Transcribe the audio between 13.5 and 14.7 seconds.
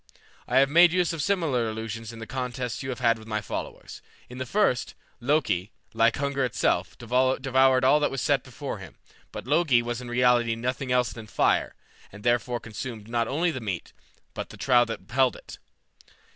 the meat, but the